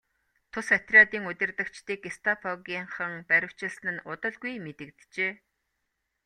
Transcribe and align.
Тус 0.51 0.67
отрядын 0.77 1.23
удирдагчдыг 1.29 1.99
гестапогийнхан 2.05 3.13
баривчилсан 3.29 3.87
нь 3.95 4.03
удалгүй 4.11 4.53
мэдэгджээ. 4.65 5.31